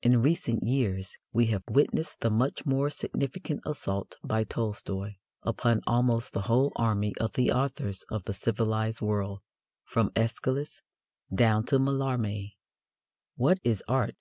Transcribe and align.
In 0.00 0.22
recent 0.22 0.62
years 0.62 1.18
we 1.34 1.48
have 1.48 1.62
witnessed 1.70 2.20
the 2.20 2.30
much 2.30 2.64
more 2.64 2.88
significant 2.88 3.60
assault 3.66 4.16
by 4.24 4.42
Tolstoy 4.42 5.16
upon 5.42 5.82
almost 5.86 6.32
the 6.32 6.40
whole 6.48 6.72
army 6.76 7.12
of 7.20 7.34
the 7.34 7.52
authors 7.52 8.02
of 8.08 8.24
the 8.24 8.32
civilized 8.32 9.02
world 9.02 9.42
from 9.84 10.08
Æschylus 10.12 10.80
down 11.30 11.66
to 11.66 11.78
Mallarmé. 11.78 12.54
_What 13.38 13.58
is 13.64 13.82
Art? 13.86 14.14